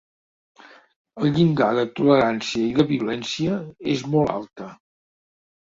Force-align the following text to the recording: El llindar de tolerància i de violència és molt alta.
El 1.21 1.29
llindar 1.35 1.67
de 1.81 1.85
tolerància 2.01 2.73
i 2.73 2.75
de 2.81 2.89
violència 2.95 3.63
és 3.95 4.07
molt 4.17 4.37
alta. 4.41 4.77